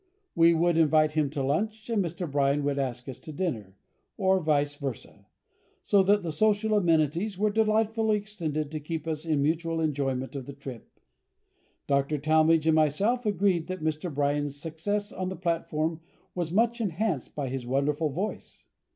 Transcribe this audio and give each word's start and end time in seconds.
We 0.33 0.55
would 0.55 0.77
invite 0.79 1.11
him 1.11 1.29
to 1.29 1.43
lunch, 1.43 1.87
and 1.87 2.03
Mr. 2.03 2.25
Bryan 2.31 2.63
would 2.63 2.79
ask 2.79 3.07
us 3.07 3.19
to 3.19 3.31
dinner, 3.31 3.75
or 4.17 4.39
vice 4.39 4.75
versâ, 4.75 5.25
so 5.83 6.01
that 6.01 6.23
the 6.23 6.31
social 6.31 6.73
amenities 6.73 7.37
were 7.37 7.51
delightfully 7.51 8.17
extended 8.17 8.71
to 8.71 8.79
keep 8.79 9.05
us 9.07 9.27
in 9.27 9.43
mutual 9.43 9.79
enjoyment 9.79 10.35
of 10.35 10.47
the 10.47 10.53
trip. 10.53 10.87
Dr. 11.85 12.17
Talmage 12.17 12.65
and 12.65 12.73
myself 12.75 13.27
agreed 13.27 13.67
that 13.67 13.83
Mr. 13.83 14.11
Bryan's 14.11 14.59
success 14.59 15.11
on 15.11 15.29
the 15.29 15.35
platform 15.35 15.99
was 16.33 16.51
much 16.51 16.81
enhanced 16.81 17.35
by 17.35 17.49
his 17.49 17.67
wonderful 17.67 18.09
voice. 18.09 18.65